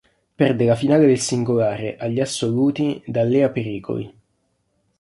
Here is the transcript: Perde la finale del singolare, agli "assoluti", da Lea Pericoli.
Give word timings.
Perde 0.41 0.65
la 0.65 0.73
finale 0.75 1.05
del 1.05 1.19
singolare, 1.19 1.95
agli 1.95 2.19
"assoluti", 2.19 3.03
da 3.05 3.21
Lea 3.21 3.49
Pericoli. 3.49 4.11